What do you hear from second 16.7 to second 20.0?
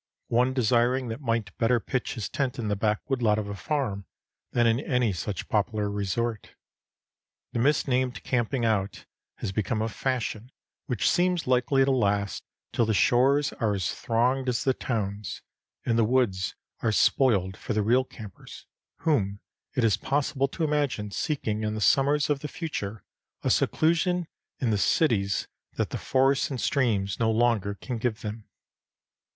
are spoiled for the real campers, whom it is